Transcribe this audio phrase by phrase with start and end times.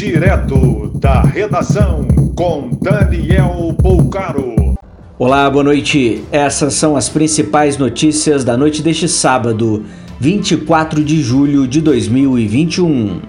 [0.00, 4.74] Direto da redação com Daniel Poucaro.
[5.18, 6.24] Olá, boa noite.
[6.32, 9.84] Essas são as principais notícias da noite deste sábado,
[10.18, 13.20] 24 de julho de 2021.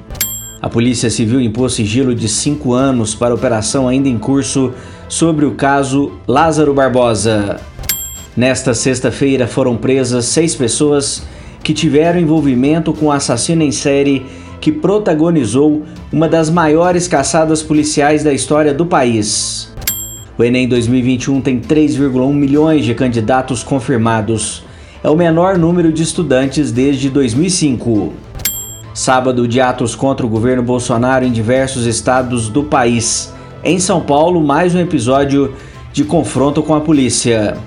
[0.62, 4.72] A Polícia Civil impôs sigilo de cinco anos para operação ainda em curso
[5.10, 7.60] sobre o caso Lázaro Barbosa.
[8.34, 11.22] Nesta sexta-feira foram presas seis pessoas
[11.62, 14.26] que tiveram envolvimento com o assassino em série
[14.62, 15.82] que protagonizou
[16.14, 19.74] uma das maiores caçadas policiais da história do país.
[20.38, 24.64] O Enem 2021 tem 3,1 milhões de candidatos confirmados.
[25.04, 28.14] É o menor número de estudantes desde 2005.
[28.94, 33.34] Sábado de atos contra o governo Bolsonaro em diversos estados do país.
[33.64, 35.54] Em São Paulo, mais um episódio
[35.92, 37.58] de confronto com a polícia.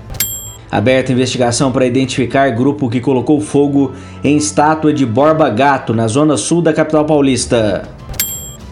[0.74, 3.92] Aberta investigação para identificar grupo que colocou fogo
[4.24, 7.88] em estátua de Borba Gato, na zona sul da capital paulista.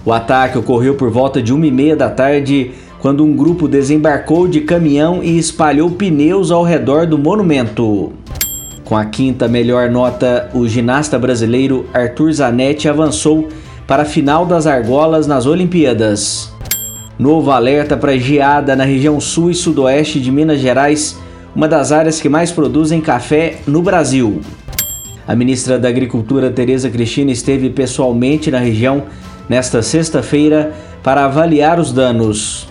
[0.04, 4.48] O ataque ocorreu por volta de uma e meia da tarde, quando um grupo desembarcou
[4.48, 8.12] de caminhão e espalhou pneus ao redor do monumento.
[8.84, 13.48] Com a quinta melhor nota, o ginasta brasileiro Arthur Zanetti avançou
[13.86, 16.52] para a final das argolas nas Olimpíadas.
[17.16, 21.22] Novo alerta para geada na região sul e sudoeste de Minas Gerais
[21.54, 24.40] uma das áreas que mais produzem café no Brasil.
[25.26, 29.04] A ministra da Agricultura, Tereza Cristina, esteve pessoalmente na região
[29.48, 30.72] nesta sexta-feira
[31.02, 32.68] para avaliar os danos.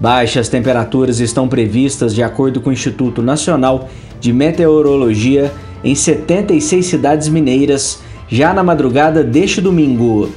[0.00, 3.88] Baixas temperaturas estão previstas, de acordo com o Instituto Nacional
[4.20, 10.30] de Meteorologia, em 76 cidades mineiras já na madrugada deste domingo.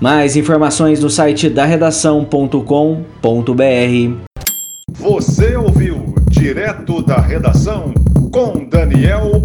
[0.00, 2.54] Mais informações no site da redação.com.br.
[4.98, 7.92] Você ouviu direto da redação
[8.32, 9.44] com Daniel.